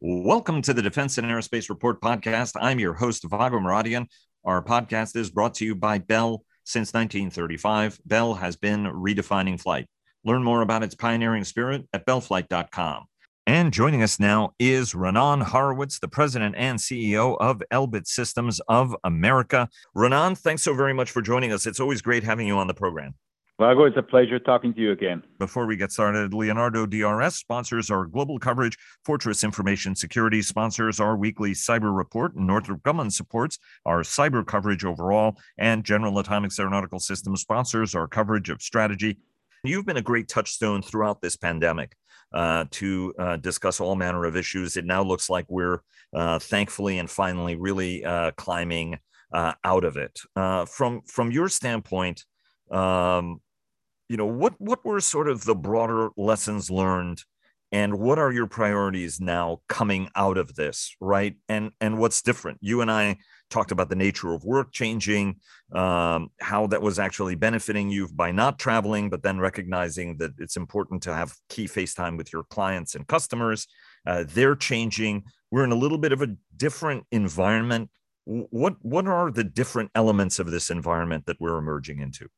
[0.00, 2.52] Welcome to the Defense and Aerospace Report podcast.
[2.60, 4.06] I'm your host, Vago Muradian.
[4.44, 7.98] Our podcast is brought to you by Bell since 1935.
[8.06, 9.88] Bell has been redefining flight.
[10.22, 13.06] Learn more about its pioneering spirit at bellflight.com.
[13.48, 18.94] And joining us now is Raanan Horowitz, the president and CEO of Elbit Systems of
[19.02, 19.68] America.
[19.96, 21.66] Renan, thanks so very much for joining us.
[21.66, 23.16] It's always great having you on the program.
[23.60, 25.20] Vago, it's a pleasure talking to you again.
[25.40, 28.78] Before we get started, Leonardo DRS sponsors our global coverage.
[29.04, 32.36] Fortress Information Security sponsors our weekly cyber report.
[32.36, 35.36] Northrop Grumman supports our cyber coverage overall.
[35.58, 39.18] And General Atomics Aeronautical Systems sponsors our coverage of strategy.
[39.64, 41.96] You've been a great touchstone throughout this pandemic
[42.32, 44.76] uh, to uh, discuss all manner of issues.
[44.76, 45.80] It now looks like we're
[46.14, 49.00] uh, thankfully and finally really uh, climbing
[49.32, 50.20] uh, out of it.
[50.36, 52.24] Uh, from from your standpoint,
[52.70, 53.40] um,
[54.08, 57.22] you know what what were sort of the broader lessons learned
[57.70, 61.34] and what are your priorities now coming out of this right?
[61.48, 62.58] And and what's different?
[62.60, 63.18] You and i
[63.50, 65.36] talked about the nature of work changing
[65.72, 70.56] um, how that was actually benefiting you by not traveling but then recognizing that it's
[70.56, 73.66] important to have key facetime with your clients and customers.
[74.06, 75.24] Uh, they're changing.
[75.50, 77.90] We're in a little bit of a different environment.
[78.24, 82.28] What what are the different elements of this environment that we're emerging into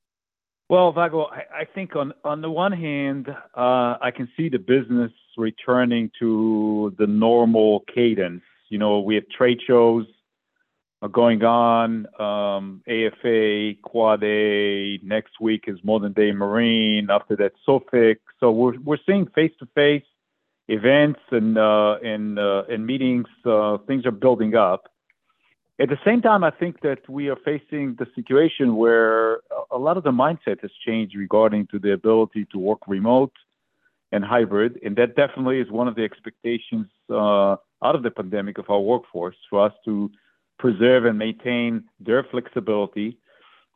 [0.70, 4.58] well, Vago, I, I think on on the one hand, uh, I can see the
[4.58, 8.42] business returning to the normal cadence.
[8.68, 10.06] You know, we have trade shows
[11.08, 14.98] going on, um, AFA, Quad A.
[15.02, 17.08] Next week is Modern Day Marine.
[17.10, 18.16] After that, SOFIC.
[18.38, 20.04] So we're we're seeing face to face
[20.68, 23.26] events and uh, and uh, and meetings.
[23.44, 24.89] Uh, things are building up.
[25.80, 29.96] At the same time, I think that we are facing the situation where a lot
[29.96, 33.32] of the mindset has changed regarding to the ability to work remote
[34.12, 38.58] and hybrid, and that definitely is one of the expectations uh, out of the pandemic
[38.58, 40.10] of our workforce for us to
[40.58, 43.16] preserve and maintain their flexibility.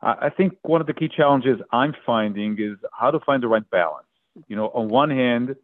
[0.03, 3.69] I, think one of the key challenges I'm finding is how to find the right
[3.70, 4.09] balance.
[4.48, 5.57] You know, on one hand,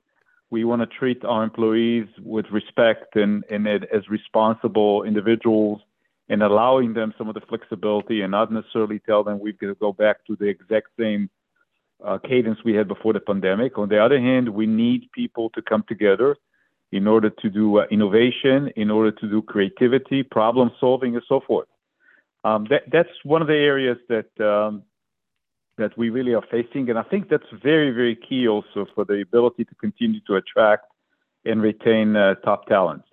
[0.48, 5.82] we want to treat our employees with respect and, and as responsible individuals
[6.30, 9.74] and allowing them some of the flexibility and not necessarily tell them we've got to
[9.74, 11.28] go back to the exact same
[12.04, 13.76] uh, cadence we had before the pandemic.
[13.76, 16.36] On the other hand, we need people to come together
[16.92, 21.40] in order to do uh, innovation, in order to do creativity, problem solving, and so
[21.40, 21.68] forth.
[22.44, 24.84] Um, that, that's one of the areas that um,
[25.78, 29.20] that we really are facing, and I think that's very, very key also for the
[29.22, 30.86] ability to continue to attract
[31.44, 33.09] and retain uh, top talents.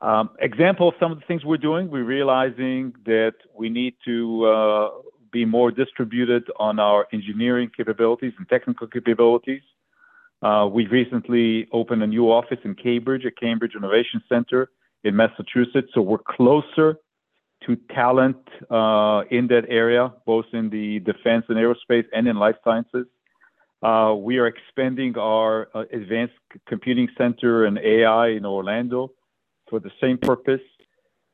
[0.00, 4.44] Um, example of some of the things we're doing, we're realizing that we need to
[4.44, 4.88] uh,
[5.32, 9.62] be more distributed on our engineering capabilities and technical capabilities.
[10.42, 14.70] Uh, we recently opened a new office in Cambridge, a Cambridge Innovation Center
[15.02, 15.88] in Massachusetts.
[15.94, 16.98] So we're closer
[17.64, 18.36] to talent
[18.70, 23.06] uh, in that area, both in the defense and aerospace and in life sciences.
[23.82, 26.34] Uh, we are expanding our uh, advanced
[26.66, 29.12] computing center and AI in Orlando
[29.68, 30.60] for the same purpose.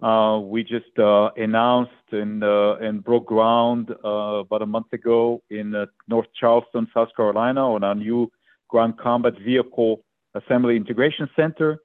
[0.03, 5.41] Uh, we just uh, announced and, uh, and broke ground uh, about a month ago
[5.51, 5.73] in
[6.09, 8.31] North Charleston, South Carolina, on our new
[8.69, 10.03] ground combat vehicle
[10.35, 11.79] assembly integration center.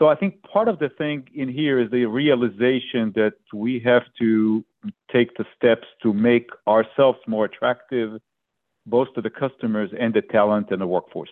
[0.00, 4.02] So I think part of the thing in here is the realization that we have
[4.18, 4.64] to
[5.12, 8.18] take the steps to make ourselves more attractive,
[8.86, 11.30] both to the customers and the talent and the workforce.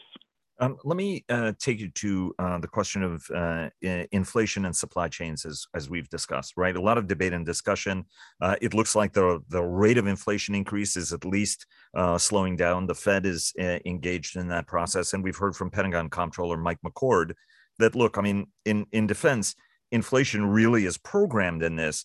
[0.61, 5.09] Um, let me uh, take you to uh, the question of uh, inflation and supply
[5.09, 6.55] chains, as as we've discussed.
[6.57, 8.05] Right, a lot of debate and discussion.
[8.41, 12.57] Uh, it looks like the the rate of inflation increase is at least uh, slowing
[12.57, 12.87] down.
[12.87, 16.81] The Fed is uh, engaged in that process, and we've heard from Pentagon Comptroller Mike
[16.85, 17.35] McCord
[17.79, 19.55] that look, I mean, in in defense,
[19.93, 22.05] inflation really is programmed in this.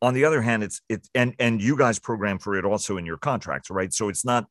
[0.00, 3.04] On the other hand, it's it and and you guys program for it also in
[3.04, 3.92] your contracts, right?
[3.92, 4.46] So it's not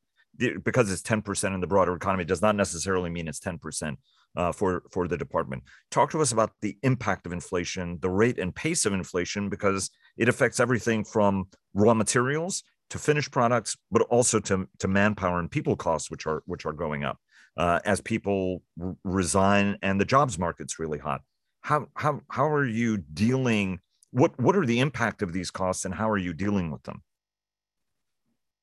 [0.64, 3.96] because it's 10% in the broader economy does not necessarily mean it's 10%
[4.36, 5.62] uh, for for the department.
[5.90, 9.90] Talk to us about the impact of inflation, the rate and pace of inflation, because
[10.16, 15.50] it affects everything from raw materials to finished products, but also to, to manpower and
[15.50, 17.18] people costs, which are which are going up
[17.56, 21.22] uh, as people r- resign and the jobs market's really hot.
[21.62, 23.80] How how how are you dealing?
[24.12, 27.02] What what are the impact of these costs, and how are you dealing with them?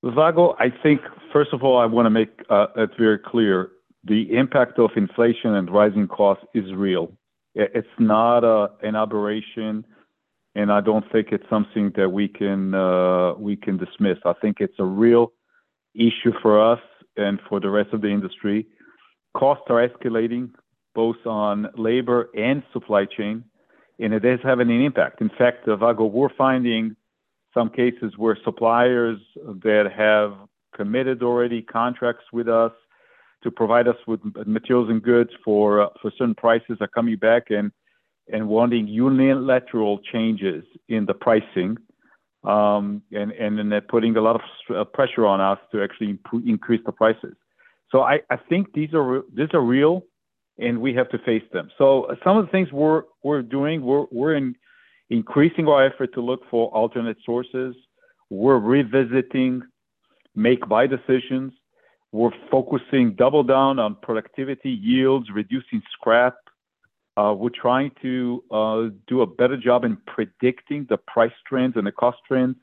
[0.03, 1.01] Vago, I think,
[1.33, 3.71] first of all, I want to make uh, it very clear
[4.03, 7.11] the impact of inflation and rising costs is real.
[7.55, 8.44] It's not
[8.83, 9.83] an aberration,
[10.53, 14.19] and I don't think it's something that we can uh, we can dismiss.
[14.25, 15.33] I think it's a real
[15.95, 16.79] issue for us
[17.17, 18.67] and for the rest of the industry.
[19.35, 20.51] Costs are escalating
[20.94, 23.44] both on labor and supply chain.
[23.99, 25.21] and it is having an impact.
[25.21, 26.95] In fact, Vago, we're finding
[27.57, 29.19] some cases where suppliers
[29.68, 30.33] that have
[30.75, 32.71] committed already contracts with us
[33.44, 37.71] to provide us with materials and goods for for certain prices are coming back and
[38.31, 41.77] and wanting unilateral changes in the pricing,
[42.44, 46.19] um, and and then they're putting a lot of uh, pressure on us to actually
[46.45, 47.36] increase the prices.
[47.92, 50.04] So I, I think these are these are real,
[50.59, 51.69] and we have to face them.
[51.77, 54.56] So uh, some of the things we're we're doing, we're we're in
[55.09, 57.75] increasing our effort to look for alternate sources.
[58.30, 59.63] We're revisiting
[60.36, 61.51] make buy decisions.
[62.12, 66.36] We're focusing double down on productivity, yields, reducing scrap.
[67.18, 71.88] Uh, we're trying to uh, do a better job in predicting the price trends and
[71.88, 72.56] the cost trends.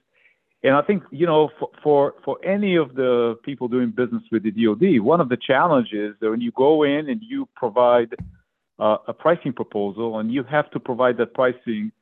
[0.62, 4.44] And I think, you know, for, for, for any of the people doing business with
[4.44, 8.14] the DoD, one of the challenges that when you go in and you provide
[8.79, 11.93] uh, a pricing proposal and you have to provide that pricing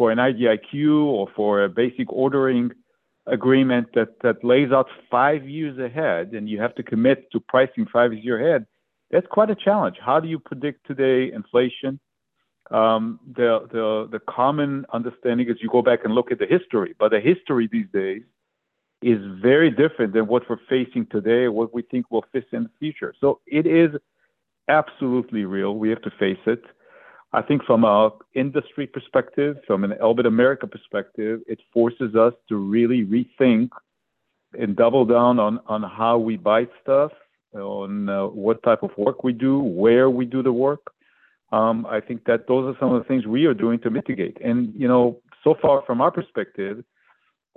[0.00, 2.70] for an IDIQ or for a basic ordering
[3.26, 7.84] agreement that, that lays out five years ahead and you have to commit to pricing
[7.92, 8.66] five years ahead,
[9.10, 9.96] that's quite a challenge.
[10.00, 12.00] How do you predict today inflation?
[12.70, 16.94] Um, the, the, the common understanding is you go back and look at the history,
[16.98, 18.22] but the history these days
[19.02, 22.70] is very different than what we're facing today, what we think will face in the
[22.78, 23.12] future.
[23.20, 23.90] So it is
[24.66, 25.74] absolutely real.
[25.74, 26.62] We have to face it.
[27.32, 32.56] I think from a industry perspective, from an Elbit America perspective, it forces us to
[32.56, 33.70] really rethink
[34.58, 37.12] and double down on, on how we buy stuff,
[37.54, 40.92] on uh, what type of work we do, where we do the work.
[41.52, 44.38] Um, I think that those are some of the things we are doing to mitigate.
[44.40, 46.84] And you know, so far from our perspective,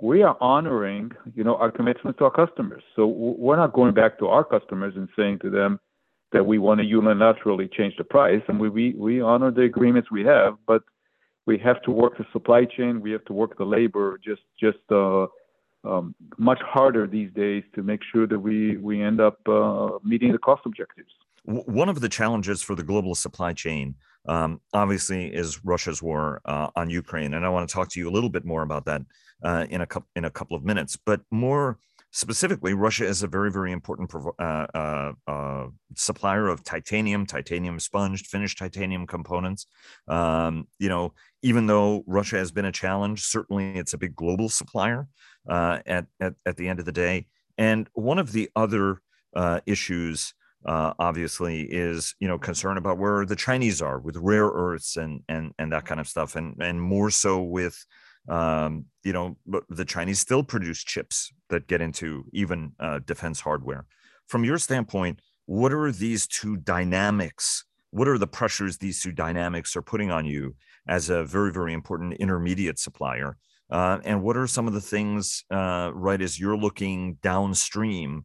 [0.00, 2.82] we are honoring you know our commitments to our customers.
[2.96, 5.78] So we're not going back to our customers and saying to them,
[6.34, 10.10] that we want to unilaterally change the price, and we, we, we honor the agreements
[10.10, 10.82] we have, but
[11.46, 14.84] we have to work the supply chain, we have to work the labor just just
[14.90, 15.26] uh,
[15.84, 20.32] um, much harder these days to make sure that we we end up uh, meeting
[20.32, 21.12] the cost objectives.
[21.44, 23.96] One of the challenges for the global supply chain,
[24.26, 28.08] um, obviously, is Russia's war uh, on Ukraine, and I want to talk to you
[28.08, 29.02] a little bit more about that
[29.42, 30.96] uh, in a couple in a couple of minutes.
[30.96, 31.78] But more
[32.14, 35.66] specifically, Russia is a very, very important uh, uh, uh,
[35.96, 39.66] supplier of titanium, titanium sponged, finished titanium components.
[40.06, 41.12] Um, you know,
[41.42, 45.08] even though Russia has been a challenge, certainly it's a big global supplier
[45.50, 47.26] uh, at, at, at the end of the day.
[47.58, 49.00] And one of the other
[49.34, 50.34] uh, issues,
[50.64, 55.22] uh, obviously, is you know concern about where the Chinese are with rare earths and
[55.28, 57.84] and and that kind of stuff, and and more so with
[58.28, 63.40] um, you know, but the Chinese still produce chips that get into even uh, defense
[63.40, 63.86] hardware.
[64.26, 67.64] From your standpoint, what are these two dynamics?
[67.90, 70.56] What are the pressures these two dynamics are putting on you
[70.88, 73.36] as a very, very important intermediate supplier?
[73.70, 78.24] Uh, and what are some of the things, uh, right, as you're looking downstream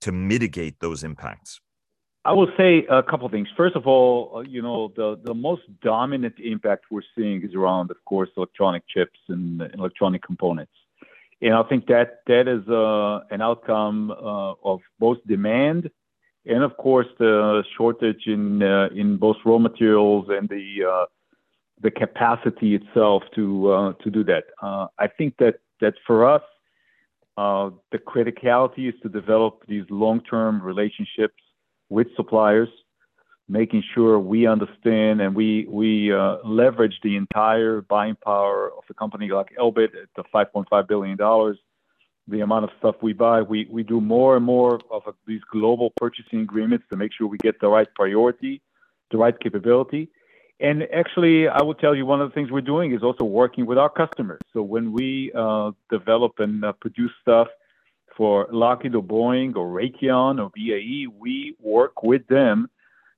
[0.00, 1.60] to mitigate those impacts?
[2.26, 3.48] I will say a couple of things.
[3.56, 7.92] First of all, uh, you know, the, the most dominant impact we're seeing is around,
[7.92, 10.72] of course, electronic chips and electronic components.
[11.40, 15.88] And I think that that is uh, an outcome uh, of both demand
[16.46, 21.06] and, of course, the shortage in uh, in both raw materials and the uh,
[21.80, 24.44] the capacity itself to uh, to do that.
[24.62, 26.42] I think that that for us,
[27.36, 31.42] the criticality is to develop these long-term relationships
[31.88, 32.68] with suppliers,
[33.48, 38.94] making sure we understand and we we uh, leverage the entire buying power of a
[38.94, 41.58] company like Elbit at the 5.5 billion dollars.
[42.28, 45.42] The amount of stuff we buy, we we do more and more of a, these
[45.52, 48.60] global purchasing agreements to make sure we get the right priority,
[49.12, 50.10] the right capability.
[50.58, 53.66] And actually, I will tell you one of the things we're doing is also working
[53.66, 54.40] with our customers.
[54.54, 57.48] So when we uh, develop and uh, produce stuff
[58.16, 62.68] for Lockheed or Boeing or Raytheon or BAE, we work with them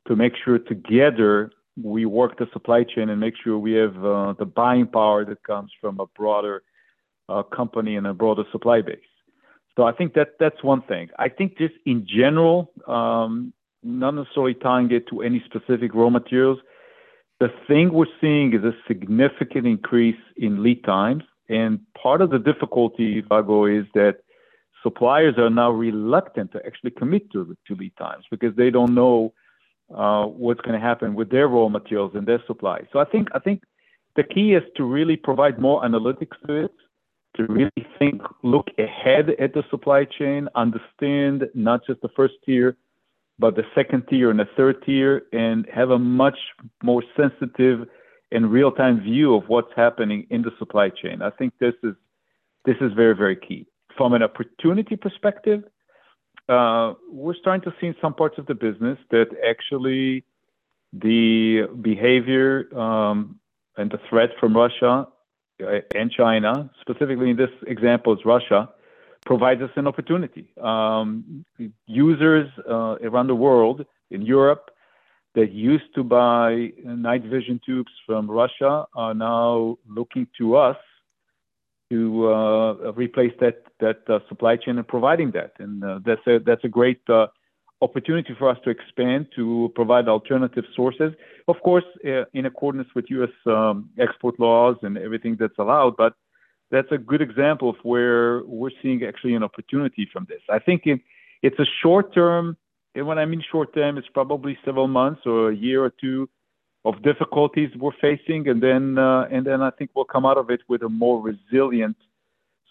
[0.07, 1.51] to make sure together
[1.83, 5.43] we work the supply chain and make sure we have uh, the buying power that
[5.45, 6.63] comes from a broader
[7.29, 8.99] uh, company and a broader supply base.
[9.77, 11.09] So I think that that's one thing.
[11.19, 13.53] I think just in general, um,
[13.85, 16.59] not necessarily tying it to any specific raw materials.
[17.39, 22.41] The thing we're seeing is a significant increase in lead times, and part of the
[22.41, 24.17] difficulty, Vago, is that
[24.83, 29.33] suppliers are now reluctant to actually commit to, to lead times because they don't know
[29.95, 32.81] uh, what's going to happen with their raw materials and their supply.
[32.93, 33.63] So I think I think
[34.17, 36.75] the key is to really provide more analytics to it,
[37.37, 42.77] to really think, look ahead at the supply chain, understand not just the first tier,
[43.39, 46.39] but the second tier and the third tier, and have a much
[46.83, 47.87] more sensitive
[48.33, 51.23] and real-time view of what's happening in the supply chain.
[51.23, 51.95] I think this is
[52.65, 53.67] this is very very key.
[53.99, 55.65] From an opportunity perspective,
[56.49, 60.25] uh, we're starting to see in some parts of the business that actually
[60.93, 63.41] the behavior um,
[63.77, 65.09] and the threat from Russia
[65.61, 68.71] uh, and China, specifically in this example, is Russia,
[69.27, 70.55] provides us an opportunity.
[70.63, 71.45] Um,
[71.87, 74.71] users uh, around the world, in Europe,
[75.35, 80.77] that used to buy night vision tubes from Russia are now looking to us
[81.91, 85.53] to uh, replace that that uh, supply chain and providing that.
[85.59, 87.01] And uh, that's a that's a great
[87.81, 91.13] opportunity for us to expand to provide alternative sources.
[91.47, 91.85] Of course,
[92.35, 93.31] in accordance with U.S.
[93.47, 96.15] Um, export laws and everything that's allowed, but
[96.71, 100.41] that's a good example of where we're seeing actually an opportunity from this.
[100.51, 101.01] I think it,
[101.43, 102.57] it's a short term,
[102.95, 106.29] and when I mean short term, it's probably several months or a year or two
[106.89, 110.49] of difficulties we're facing, and then uh, and then I think we'll come out of
[110.51, 111.97] it with a more resilient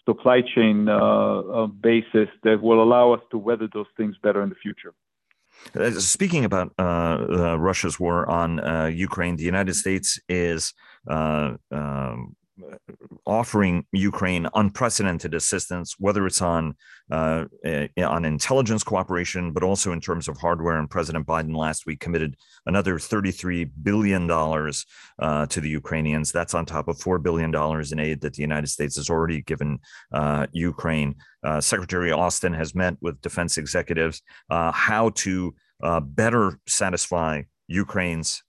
[0.08, 4.48] supply chain uh, uh, basis that will allow us to weather those things better in
[4.48, 4.94] the future.
[5.74, 8.50] Uh, speaking about uh, uh, Russia's war on
[9.08, 10.72] Ukraine, the United States is
[11.06, 12.36] um,
[13.26, 16.74] offering Ukraine unprecedented assistance, whether it's on
[17.10, 20.78] uh, eh, on intelligence cooperation, but also in terms of hardware.
[20.78, 22.36] And President Biden last week committed
[22.66, 24.86] another 33 billion dollars
[25.18, 26.32] uh, to the Ukrainians.
[26.32, 29.42] That's on top of four billion dollars in aid that the United States has already
[29.42, 29.78] given
[30.12, 31.14] uh, Ukraine.
[31.44, 38.42] Uh, Secretary Austin has met with defense executives uh, how to uh, better satisfy Ukraine's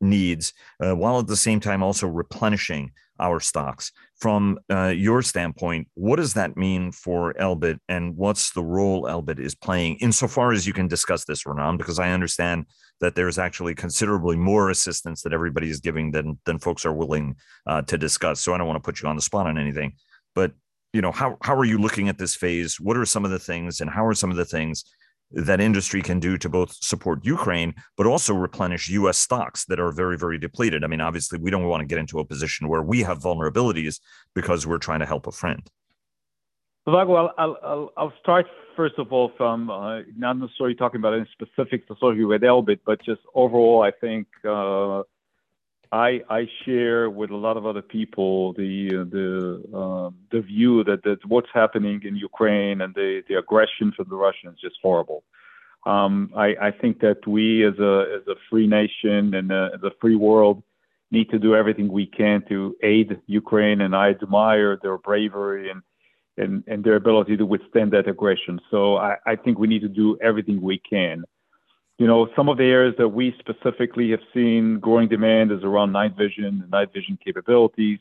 [0.00, 3.92] needs, while at the same time also replenishing our stocks.
[4.18, 9.38] From uh, your standpoint, what does that mean for Elbit and what's the role Elbit
[9.38, 11.76] is playing insofar as you can discuss this, Raanan?
[11.76, 12.66] Because I understand
[13.00, 17.36] that there's actually considerably more assistance that everybody is giving than, than folks are willing
[17.66, 18.40] uh, to discuss.
[18.40, 19.94] So I don't want to put you on the spot on anything,
[20.34, 20.52] but
[20.92, 22.80] you know, how, how are you looking at this phase?
[22.80, 24.84] What are some of the things and how are some of the things
[25.32, 29.18] that industry can do to both support Ukraine, but also replenish U.S.
[29.18, 30.84] stocks that are very, very depleted.
[30.84, 34.00] I mean, obviously, we don't want to get into a position where we have vulnerabilities
[34.34, 35.68] because we're trying to help a friend.
[36.86, 41.26] Vago, I'll, I'll, I'll start first of all from uh, not necessarily talking about any
[41.32, 45.02] specifics associated with Elbit, but just overall, I think uh,
[45.92, 51.02] I, I share with a lot of other people the the um, the view that,
[51.04, 55.22] that what's happening in Ukraine and the, the aggression from the Russians is just horrible.
[55.84, 59.82] Um, I, I think that we as a as a free nation and a, as
[59.82, 60.62] a free world
[61.10, 65.82] need to do everything we can to aid Ukraine, and I admire their bravery and
[66.38, 68.60] and, and their ability to withstand that aggression.
[68.70, 71.24] So I, I think we need to do everything we can
[71.98, 75.92] you know, some of the areas that we specifically have seen growing demand is around
[75.92, 77.98] night vision and night vision capabilities,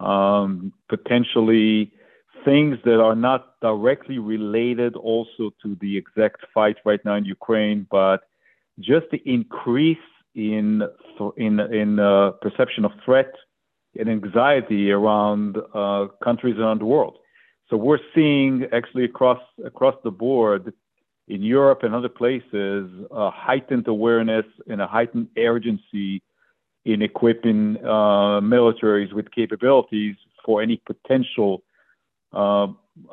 [0.00, 1.90] um, potentially
[2.44, 7.86] things that are not directly related also to the exact fight right now in Ukraine,
[7.90, 8.24] but
[8.78, 9.96] just the increase
[10.34, 10.82] in
[11.36, 13.32] in in uh, perception of threat
[13.98, 17.16] and anxiety around uh, countries around the world.
[17.70, 20.74] So we're seeing actually across across the board
[21.28, 26.22] in Europe and other places a heightened awareness and a heightened urgency
[26.84, 31.62] in equipping uh, militaries with capabilities for any potential
[32.34, 32.66] uh,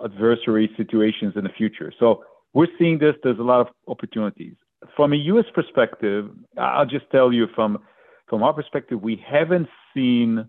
[0.04, 1.94] adversary situations in the future.
[2.00, 3.16] So we're seeing this.
[3.24, 4.56] There's a lot of opportunities.
[4.96, 5.46] From a U.S.
[5.54, 7.80] perspective, I'll just tell you from
[8.28, 10.48] from our perspective, we haven't seen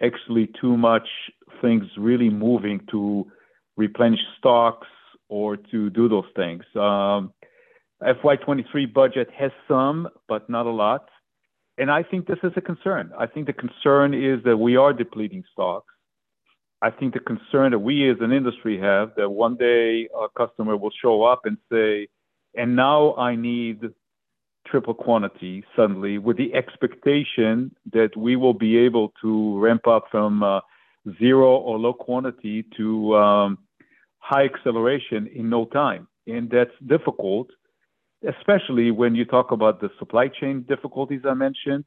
[0.00, 1.08] actually too much
[1.60, 3.26] things really moving to
[3.76, 4.86] replenish stocks
[5.30, 6.64] or to do those things.
[6.74, 7.32] Um,
[8.02, 11.08] FY23 budget has some, but not a lot.
[11.78, 13.12] And I think this is a concern.
[13.18, 15.94] I think the concern is that we are depleting stocks.
[16.82, 20.76] I think the concern that we as an industry have that one day a customer
[20.76, 22.08] will show up and say,
[22.54, 23.80] and now I need
[24.66, 30.42] triple quantity suddenly with the expectation that we will be able to ramp up from
[30.42, 30.60] uh,
[31.18, 33.58] zero or low quantity to um,
[34.30, 36.06] high acceleration in no time.
[36.26, 37.48] And that's difficult,
[38.26, 41.84] especially when you talk about the supply chain difficulties I mentioned,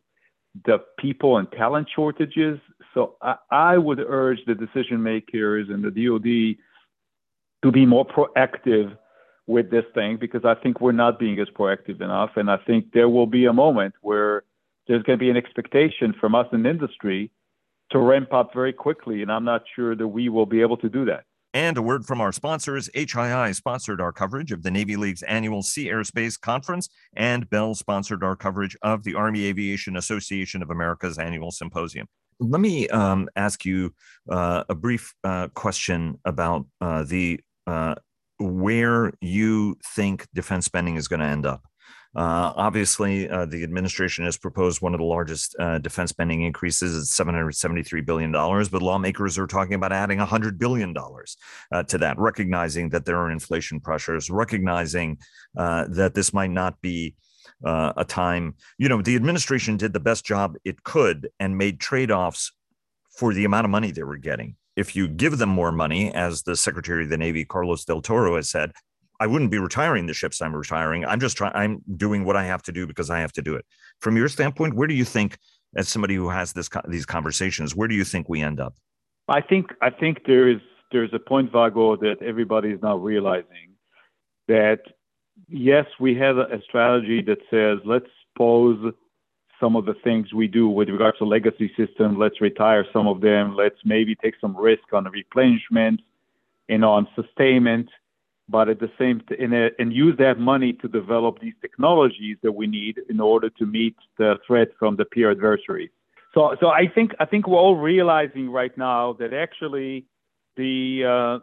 [0.66, 2.60] the people and talent shortages.
[2.94, 6.58] So I, I would urge the decision makers and the DoD
[7.64, 8.98] to be more proactive
[9.48, 12.32] with this thing because I think we're not being as proactive enough.
[12.36, 14.44] And I think there will be a moment where
[14.88, 17.32] there's going to be an expectation from us in industry
[17.92, 19.22] to ramp up very quickly.
[19.22, 21.24] And I'm not sure that we will be able to do that.
[21.54, 22.90] And a word from our sponsors.
[22.96, 28.24] HII sponsored our coverage of the Navy League's annual Sea Airspace Conference, and Bell sponsored
[28.24, 32.08] our coverage of the Army Aviation Association of America's annual symposium.
[32.40, 33.94] Let me um, ask you
[34.30, 37.96] uh, a brief uh, question about uh, the uh,
[38.40, 41.64] where you think defense spending is going to end up.
[42.16, 46.96] Uh, obviously, uh, the administration has proposed one of the largest uh, defense spending increases
[46.96, 50.94] at $773 billion, but lawmakers are talking about adding $100 billion
[51.72, 55.18] uh, to that, recognizing that there are inflation pressures, recognizing
[55.58, 57.16] uh, that this might not be
[57.66, 61.80] uh, a time, you know, the administration did the best job it could and made
[61.80, 62.52] trade offs
[63.18, 64.56] for the amount of money they were getting.
[64.76, 68.36] If you give them more money, as the Secretary of the Navy, Carlos Del Toro,
[68.36, 68.74] has said,
[69.24, 71.06] I wouldn't be retiring the ships I'm retiring.
[71.06, 73.56] I'm just trying, I'm doing what I have to do because I have to do
[73.56, 73.66] it.
[74.02, 75.38] From your standpoint, where do you think,
[75.78, 78.76] as somebody who has this these conversations, where do you think we end up?
[79.30, 80.60] I think I think there is
[80.92, 83.70] there's a point, Vago, that everybody is now realizing
[84.50, 84.82] that
[85.48, 88.94] yes, we have a strategy that says let's pause
[89.58, 92.18] some of the things we do with regards to legacy systems.
[92.18, 93.56] Let's retire some of them.
[93.56, 96.02] Let's maybe take some risk on replenishment
[96.68, 97.88] and on sustainment
[98.50, 102.38] but at the same t- in a, and use that money to develop these technologies
[102.44, 105.90] that we need in order to meet the threat from the peer adversaries.
[106.34, 110.06] So, so I think I think we're all realizing right now that actually
[110.58, 111.40] the uh,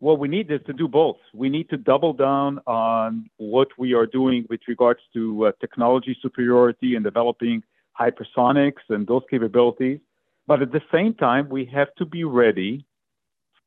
[0.00, 1.16] what we need is to do both.
[1.32, 6.16] We need to double down on what we are doing with regards to uh, technology
[6.20, 7.62] superiority and developing
[7.98, 10.00] hypersonics and those capabilities.
[10.46, 12.84] But at the same time, we have to be ready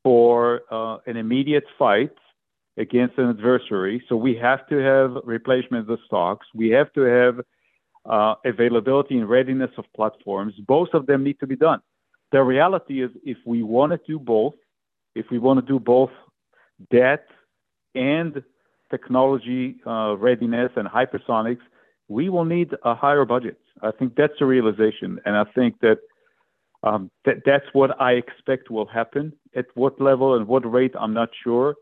[0.04, 2.12] for uh, an immediate fight
[2.78, 4.02] against an adversary.
[4.08, 6.46] So we have to have replacement of stocks.
[6.54, 7.40] We have to have
[8.08, 10.54] uh, availability and readiness of platforms.
[10.66, 11.80] Both of them need to be done.
[12.32, 14.54] The reality is, if we want to do both,
[15.14, 16.10] if we want to do both
[16.90, 17.26] debt
[17.94, 18.42] and
[18.90, 21.60] technology uh, readiness and hypersonics,
[22.08, 23.58] we will need a higher budget.
[23.82, 25.98] I think that's the realization, and I think that
[26.82, 29.32] um, that that's what I expect will happen.
[29.56, 31.74] At what level and what rate, I'm not sure.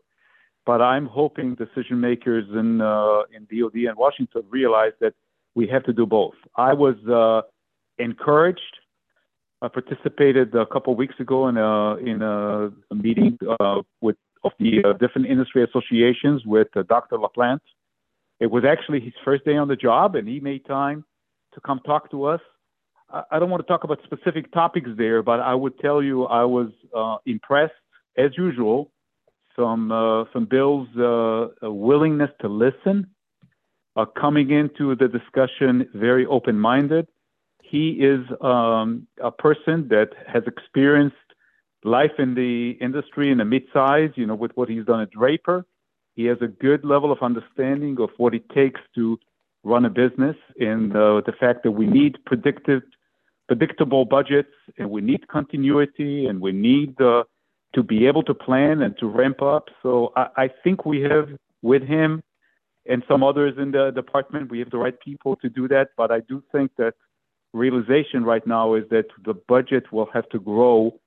[0.67, 5.13] But I'm hoping decision makers in uh, in DoD and Washington realize that
[5.55, 6.35] we have to do both.
[6.57, 7.47] I was uh,
[7.97, 8.75] encouraged.
[9.61, 14.51] I participated a couple of weeks ago in a in a, meeting uh, with of
[14.59, 17.15] the uh, different industry associations with uh, Dr.
[17.15, 17.69] LaPlante.
[18.41, 21.05] It was actually his first day on the job, and he made time
[21.53, 22.41] to come talk to us.
[23.09, 26.25] I, I don't want to talk about specific topics there, but I would tell you
[26.25, 27.81] I was uh, impressed,
[28.17, 28.91] as usual,
[29.57, 33.07] from uh, from Bill's uh, willingness to listen,
[33.95, 37.07] uh, coming into the discussion very open-minded.
[37.63, 41.15] He is um, a person that has experienced
[41.83, 45.65] life in the industry in the mid-size, you know, with what he's done at Draper.
[46.15, 49.19] He has a good level of understanding of what it takes to
[49.63, 52.83] run a business and uh, the fact that we need predictive,
[53.47, 57.23] predictable budgets and we need continuity and we need uh,
[57.75, 59.69] to be able to plan and to ramp up.
[59.83, 61.29] So I, I think we have
[61.61, 62.23] with him
[62.85, 65.89] and some others in the department, we have the right people to do that.
[65.97, 66.93] But I do think that
[67.53, 70.99] realization right now is that the budget will have to grow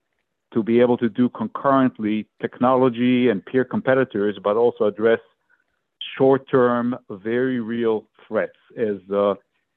[0.53, 5.20] to be able to do concurrently technology and peer competitors, but also address
[6.18, 9.35] short-term, very real threats as, uh,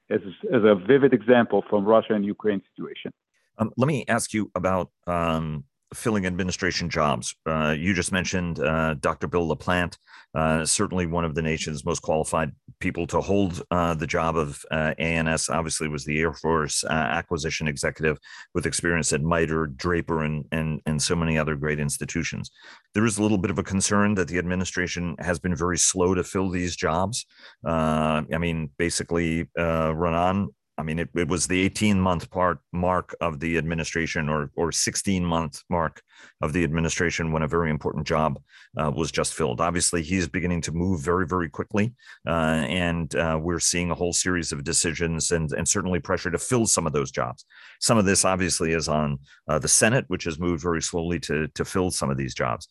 [0.09, 3.13] as, as a vivid example from Russia and Ukraine situation.
[3.59, 7.35] Um, let me ask you about um, filling administration jobs.
[7.45, 9.27] Uh, you just mentioned uh, Dr.
[9.27, 9.97] Bill LaPlante,
[10.35, 14.63] uh, certainly one of the nation's most qualified people to hold uh, the job of
[14.71, 15.49] uh, A&S.
[15.49, 18.17] Obviously, was the Air Force uh, acquisition executive
[18.53, 22.51] with experience at MITRE, Draper, and and and so many other great institutions.
[22.93, 26.13] There is a little bit of a concern that the administration has been very slow
[26.13, 27.25] to fill these jobs.
[27.65, 33.39] I mean, basically, Raanan I mean, it, it was the 18 month part mark of
[33.39, 36.01] the administration or, or 16 month mark
[36.41, 38.39] of the administration when a very important job
[38.77, 39.61] uh, was just filled.
[39.61, 41.93] Obviously, he's beginning to move very, very quickly.
[42.27, 46.39] Uh, and uh, we're seeing a whole series of decisions and, and certainly pressure to
[46.39, 47.45] fill some of those jobs.
[47.79, 51.47] Some of this obviously is on uh, the Senate, which has moved very slowly to,
[51.49, 52.67] to fill some of these jobs.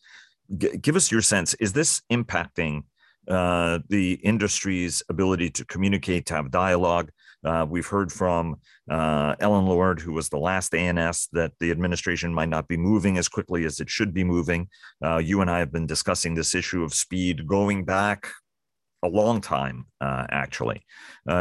[0.57, 1.53] G- give us your sense.
[1.55, 2.83] Is this impacting
[3.27, 7.11] uh, the industry's ability to communicate, to have dialogue?
[7.43, 8.55] Uh, we've heard from
[8.89, 13.17] uh, Ellen Lord, who was the last A&S, that the administration might not be moving
[13.17, 14.69] as quickly as it should be moving.
[15.03, 18.29] Uh, you and I have been discussing this issue of speed going back
[19.03, 20.85] a long time, uh, actually.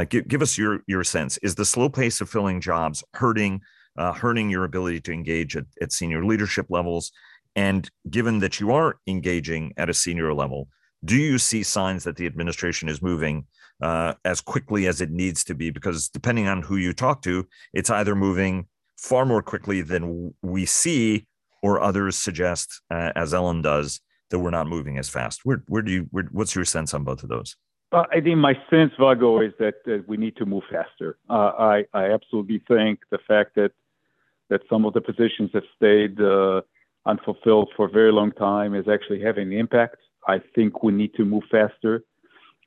[0.09, 1.39] Give, give, us your your sense.
[1.39, 3.61] Is the slow pace of filling jobs hurting
[3.97, 7.13] hurting your ability to engage at, at senior leadership levels?
[7.55, 10.69] And given that you are engaging at a senior level,
[11.05, 13.47] do you see signs that the administration is moving
[13.81, 15.71] uh, as quickly as it needs to be?
[15.71, 20.65] Because depending on who you talk to, it's either moving far more quickly than we
[20.65, 21.27] see,
[21.63, 25.41] or others suggest, uh, as Ellen does, that we're not moving as fast.
[25.45, 26.07] Where, where do you?
[26.11, 27.57] Where, what's your sense on both of those?
[27.93, 31.19] Uh, I think my sense, Vago, is that, that we need to move faster.
[31.29, 33.73] Uh, I, I absolutely think the fact that
[34.49, 36.61] that some of the positions have stayed uh,
[37.07, 39.97] unfulfilled for a very long time is actually having an impact.
[40.27, 42.05] I think we need to move faster.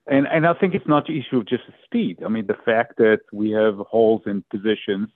[0.08, 2.20] And, and I think it's not the issue of just speed.
[2.24, 5.10] I mean, the fact that we have holes in positions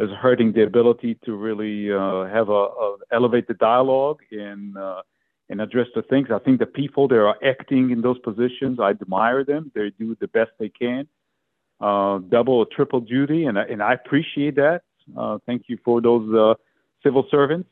[0.00, 5.02] is hurting the ability to really uh, have a, a elevate the dialogue and uh,
[5.50, 6.28] and address the things.
[6.32, 9.70] I think the people that are acting in those positions, I admire them.
[9.74, 11.06] They do the best they can,
[11.80, 14.82] uh, double or triple duty, and and I appreciate that.
[15.16, 16.54] Uh, thank you for those uh,
[17.02, 17.68] civil servants.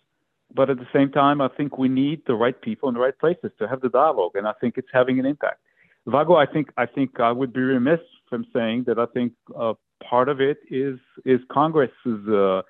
[0.55, 3.19] But at the same time, I think we need the right people in the right
[3.19, 5.61] places to have the dialogue, and I think it's having an impact.
[6.07, 9.75] Vago, I think I think I would be remiss from saying that I think uh,
[10.03, 12.63] part of it is is Congress's uh,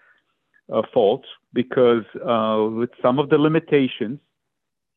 [0.73, 4.21] uh, fault because uh, with some of the limitations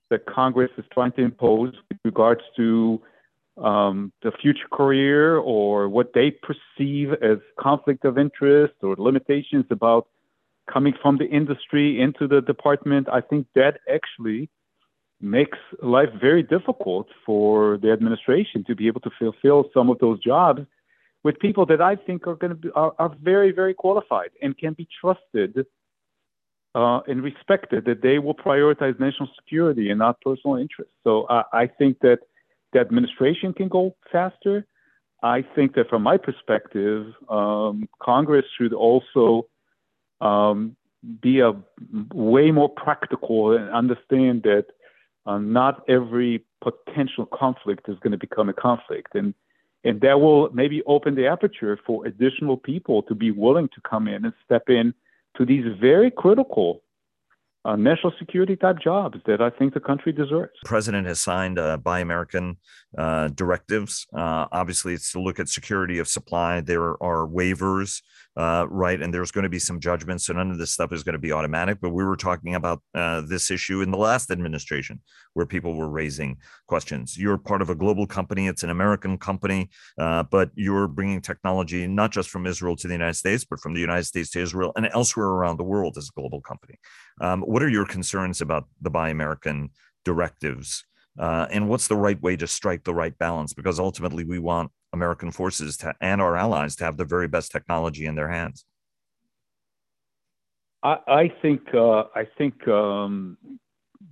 [0.10, 3.02] that Congress is trying to impose with regards to
[3.58, 10.08] um, the future career or what they perceive as conflict of interest or limitations about
[10.72, 14.50] coming from the industry into the department, I think that actually
[15.22, 20.20] makes life very difficult for the administration to be able to fulfill some of those
[20.20, 20.62] jobs
[21.24, 24.58] with people that I think are going to be are, are very very qualified and
[24.58, 25.66] can be trusted
[26.76, 30.94] uh, and respected that they will prioritize national security and not personal interests.
[31.04, 32.20] So uh, I think that
[32.74, 34.68] the administration can go faster.
[35.24, 39.48] I think that from my perspective, um, Congress should also
[40.26, 40.76] um,
[41.22, 41.54] be a
[42.14, 44.66] way more practical and understand that
[45.26, 49.34] uh, not every potential conflict is going to become a conflict, and
[49.84, 54.08] and that will maybe open the aperture for additional people to be willing to come
[54.08, 54.94] in and step in
[55.38, 56.82] to these very critical
[57.66, 60.54] uh, national security type jobs that I think the country deserves.
[60.64, 62.58] President has signed uh, Buy American
[62.98, 64.06] uh, directives.
[64.14, 66.62] Uh, obviously, it's to look at security of supply.
[66.62, 68.04] There are waivers,
[68.38, 69.02] uh, right?
[69.02, 70.26] And there's going to be some judgments.
[70.26, 71.80] So none of this stuff is going to be automatic.
[71.82, 75.02] But we were talking about uh, this issue in the last administration
[75.34, 77.18] where people were raising questions.
[77.18, 82.12] You're part of a global company, it's an American company, but you're bringing technology not
[82.12, 84.88] just from Israel to the United States, but from the United States to Israel and
[84.94, 86.80] elsewhere around the world as a global company.
[87.22, 89.70] Um, what are your concerns about the Buy American
[90.04, 90.86] directives?
[91.18, 93.54] Uh, and what's the right way to strike the right balance?
[93.54, 97.52] Because ultimately, we want American forces to, and our allies to have the very best
[97.52, 98.66] technology in their hands.
[100.84, 103.38] I, I think uh, I think um,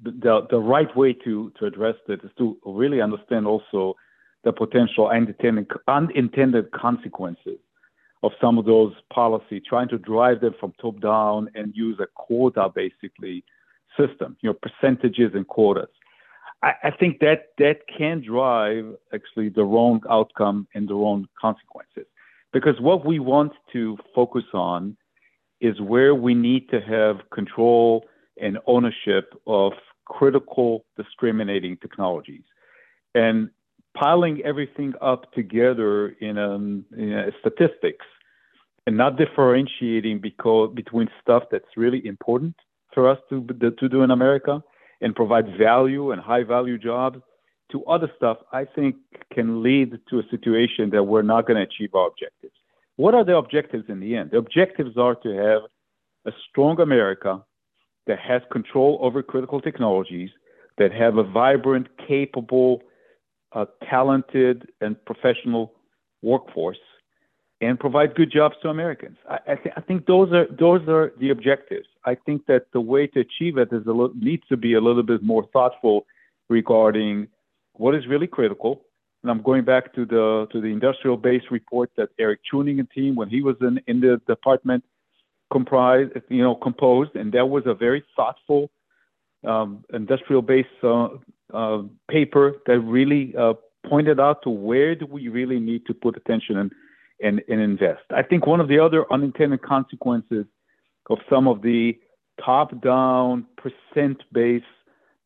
[0.03, 3.95] the the right way to to address it is to really understand also
[4.43, 7.59] the potential unintended unintended consequences
[8.23, 12.07] of some of those policy, trying to drive them from top down and use a
[12.15, 13.43] quota basically
[13.97, 15.89] system, you know, percentages and quotas.
[16.63, 22.07] I, I think that that can drive actually the wrong outcome and the wrong consequences.
[22.51, 24.95] Because what we want to focus on
[25.59, 28.05] is where we need to have control
[28.41, 29.73] and ownership of
[30.05, 32.43] critical discriminating technologies.
[33.15, 33.49] And
[33.95, 38.05] piling everything up together in, um, in statistics
[38.87, 42.55] and not differentiating because, between stuff that's really important
[42.93, 43.45] for us to,
[43.79, 44.63] to do in America
[45.01, 47.19] and provide value and high value jobs
[47.71, 48.95] to other stuff, I think
[49.33, 52.53] can lead to a situation that we're not going to achieve our objectives.
[52.97, 54.31] What are the objectives in the end?
[54.31, 55.61] The objectives are to have
[56.25, 57.43] a strong America
[58.05, 60.29] that has control over critical technologies,
[60.77, 62.81] that have a vibrant, capable,
[63.53, 65.73] uh, talented, and professional
[66.21, 66.77] workforce
[67.63, 69.17] and provide good jobs to Americans.
[69.29, 71.87] I, I, th- I, think those are those are the objectives.
[72.05, 75.03] I think that the way to achieve it is a needs to be a little
[75.03, 76.05] bit more thoughtful
[76.49, 77.27] regarding
[77.73, 78.81] what is really critical.
[79.21, 82.89] And I'm going back to the to the industrial base report that Eric Chewning and
[82.91, 84.83] team, when he was in, in the department,
[85.51, 88.69] comprised you know composed, and that was a very thoughtful
[89.45, 91.09] um, industrial base uh,
[91.53, 93.53] uh, paper that really uh,
[93.87, 96.71] pointed out to where do we really need to put attention and
[97.21, 98.03] and, and invest.
[98.11, 100.45] I think one of the other unintended consequences
[101.09, 101.97] of some of the
[102.43, 104.65] top-down percent-based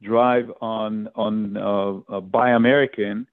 [0.04, 3.28] drive on on uh, uh, Buy American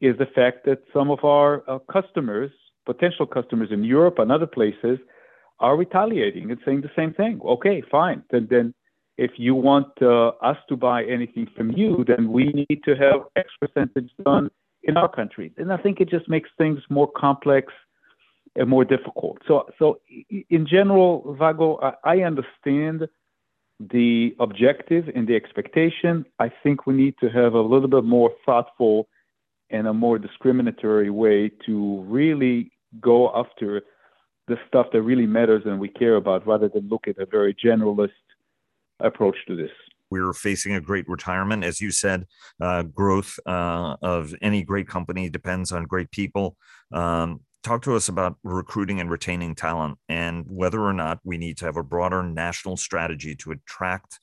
[0.00, 2.50] is the fact that some of our uh, customers,
[2.84, 4.98] potential customers in Europe and other places,
[5.60, 7.40] are retaliating and saying the same thing.
[7.44, 8.22] Okay, fine.
[8.30, 8.74] Then then
[9.16, 13.20] if you want uh, us to buy anything from you, then we need to have
[13.36, 14.50] X percentage done
[14.82, 15.52] in our country.
[15.56, 17.72] And I think it just makes things more complex
[18.66, 19.38] more difficult.
[19.48, 20.00] So, so
[20.50, 23.08] in general, Vago, I, I understand
[23.80, 26.24] the objective and the expectation.
[26.38, 29.08] I think we need to have a little bit more thoughtful
[29.70, 33.82] and a more discriminatory way to really go after
[34.46, 37.54] the stuff that really matters and we care about rather than look at a very
[37.54, 38.10] generalist
[39.00, 39.70] approach to this.
[40.10, 41.64] We're facing a great retirement.
[41.64, 42.26] As you said,
[42.60, 46.56] uh, growth uh, of any great company depends on great people.
[46.92, 51.56] Um, talk to us about recruiting and retaining talent and whether or not we need
[51.56, 54.20] to have a broader national strategy to attract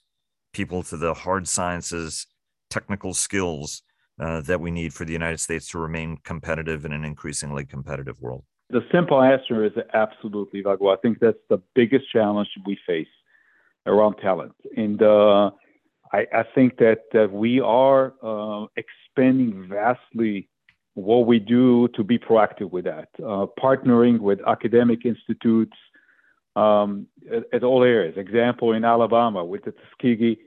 [0.54, 2.28] people to the hard sciences,
[2.70, 3.82] technical skills
[4.20, 8.22] uh, that we need for the United States to remain competitive in an increasingly competitive
[8.22, 8.44] world.
[8.70, 10.90] The simple answer is absolutely, Vago.
[10.90, 13.08] I think that's the biggest challenge we face
[13.86, 14.54] around talent.
[14.78, 15.52] And uh,
[16.14, 20.48] I, I, think that, that we are uh, expanding vastly
[20.94, 25.78] what we do to be proactive with that, uh, partnering with academic institutes
[26.56, 28.16] um, at, at, all areas.
[28.18, 30.38] Example in Alabama with the Tuskegee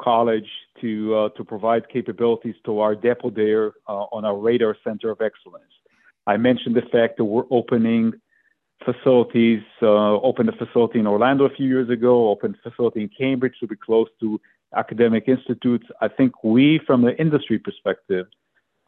[0.00, 0.48] College
[0.80, 5.20] to uh, to provide capabilities to our depot there uh, on our radar center of
[5.20, 5.72] excellence.
[6.28, 8.12] I mentioned the fact that we're opening
[8.84, 9.86] facilities, uh,
[10.20, 13.66] opened a facility in Orlando a few years ago, opened a facility in Cambridge to
[13.66, 14.40] be close to
[14.76, 15.86] academic institutes.
[16.00, 18.26] I think we, from the industry perspective,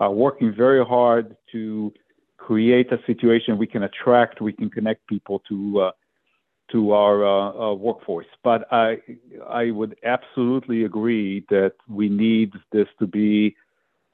[0.00, 1.92] are working very hard to
[2.38, 5.90] create a situation we can attract, we can connect people to uh,
[6.72, 8.26] to our uh, uh, workforce.
[8.42, 8.98] But I
[9.48, 13.56] I would absolutely agree that we need this to be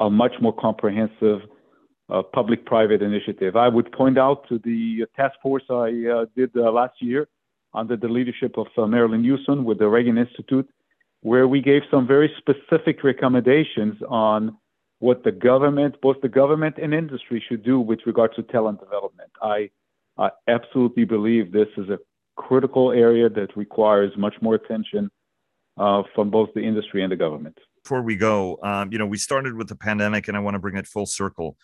[0.01, 1.41] a much more comprehensive
[2.09, 3.57] uh, public-private initiative.
[3.57, 7.29] I would point out to the task force I uh, did uh, last year
[7.75, 10.69] under the leadership of uh, Marillyn Hewson with the Reagan Institute,
[11.23, 14.57] where we gave some very specific recommendations on
[14.99, 19.31] what the government, both the government and industry, should do with regard to talent development.
[19.43, 19.71] I,
[20.19, 21.99] I absolutely believe this is a
[22.37, 25.11] critical area that requires much more attention
[25.79, 29.17] uh, from both the industry and the government before we go, um, you know, we
[29.17, 31.57] started with the pandemic, and I want to bring it full circle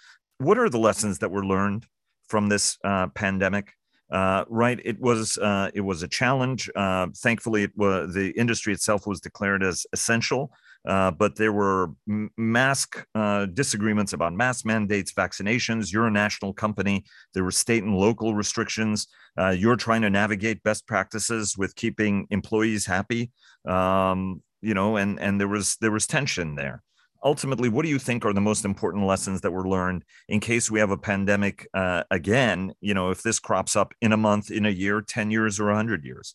[0.43, 1.87] what are the lessons that were learned
[2.29, 3.73] from this uh, pandemic?
[4.11, 6.69] Uh, right, it was uh, it was a challenge.
[6.77, 10.53] Uh, thankfully, it was the industry itself was declared as essential,
[10.87, 15.93] uh, but there were mask uh, disagreements about mask mandates, vaccinations.
[15.93, 17.05] You're a national company.
[17.35, 19.07] There were state and local restrictions.
[19.55, 23.31] you're trying to navigate best practices with keeping employees happy.
[23.67, 26.83] Um, you know, and and there was there was tension there
[27.25, 30.71] ultimately, what do you think are the most important lessons that were learned in case
[30.71, 32.73] we have a pandemic uh, again?
[32.81, 35.67] You know, if this crops up in a month, in a year, 10 years, or
[35.67, 36.35] 100 years?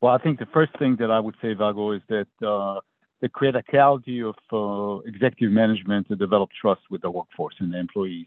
[0.00, 2.80] Well, I think the first thing that I would say, Vago, is that uh,
[3.20, 8.26] the criticality of uh, executive management to develop trust with the workforce and the employees.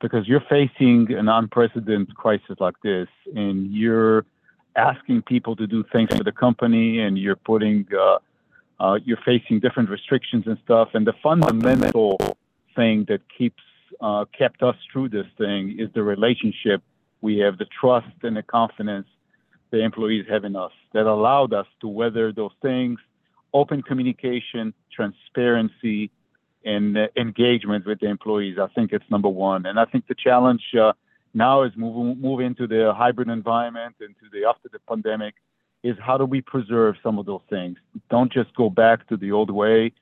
[0.00, 4.24] Because you're facing an unprecedented crisis like this, and you're
[4.76, 8.18] asking people to do things for the company, and you're putting uh,
[8.80, 10.88] uh, you're facing different restrictions and stuff.
[10.94, 12.18] And the fundamental
[12.74, 13.62] thing that keeps
[14.00, 16.82] uh, kept us through this thing is the relationship
[17.20, 19.06] we have, the trust and the confidence
[19.70, 22.98] the employees have in us that allowed us to weather those things.
[23.52, 26.10] Open communication, transparency,
[26.64, 28.58] and uh, engagement with the employees.
[28.58, 29.66] I think it's number one.
[29.66, 30.92] And I think the challenge uh,
[31.34, 35.34] now is move move into the hybrid environment, and into the after the pandemic
[35.82, 37.78] is how do we preserve some of those things?
[38.10, 39.92] Don't just go back to the old way,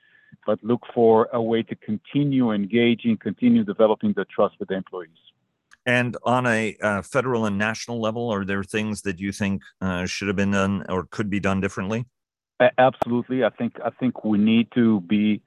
[0.45, 5.09] but look for a way to continue engaging, continue developing the trust with the employees.
[5.85, 10.05] And on a uh, federal and national level, are there things that you think uh,
[10.05, 12.05] should have been done or could be done differently?
[12.77, 13.43] Absolutely.
[13.43, 15.41] I think I think we need to be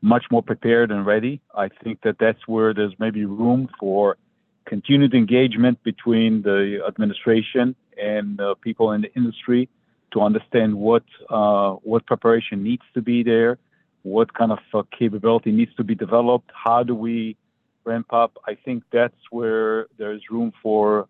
[0.00, 1.40] much more prepared and ready.
[1.54, 4.16] I think that that's where there's maybe room for
[4.64, 9.68] continued engagement between the administration and uh, people in the industry
[10.12, 13.58] to understand what uh, what preparation needs to be there,
[14.02, 17.36] what kind of uh, capability needs to be developed, how do we
[17.84, 18.38] ramp up.
[18.46, 21.08] I think that's where there's room for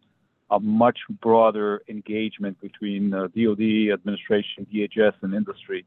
[0.53, 5.85] a much broader engagement between DoD administration, DHS, and industry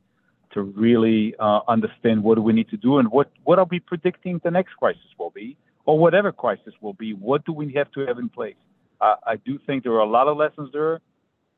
[0.54, 3.80] to really uh, understand what do we need to do and what what are we
[3.80, 7.14] predicting the next crisis will be or whatever crisis will be.
[7.14, 8.56] What do we have to have in place?
[9.00, 11.00] I, I do think there are a lot of lessons there.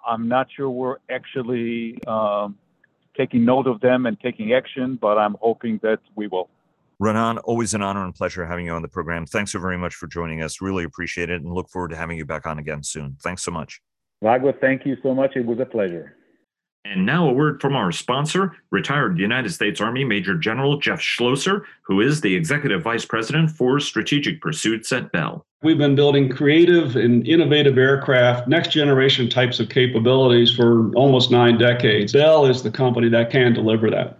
[0.05, 2.57] I'm not sure we're actually um,
[3.15, 6.49] taking note of them and taking action, but I'm hoping that we will.
[7.01, 9.25] Raanan, always an honor and pleasure having you on the program.
[9.25, 10.61] Thanks so very much for joining us.
[10.61, 13.17] Really appreciate it and look forward to having you back on again soon.
[13.21, 13.79] Thanks so much.
[14.23, 15.35] Vago, thank you so much.
[15.35, 16.15] It was a pleasure.
[16.85, 21.65] And now a word from our sponsor, retired United States Army Major General Jeff Schlosser,
[21.83, 25.45] who is the Executive Vice President for Strategic Pursuits at Bell.
[25.61, 31.57] We've been building creative and innovative aircraft, next generation types of capabilities for almost nine
[31.57, 32.13] decades.
[32.13, 34.19] Bell is the company that can deliver that.